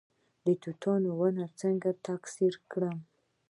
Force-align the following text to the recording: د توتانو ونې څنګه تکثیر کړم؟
د 0.45 0.47
توتانو 0.63 1.09
ونې 1.19 1.47
څنګه 1.59 1.89
تکثیر 2.07 2.53
کړم؟ 2.71 2.97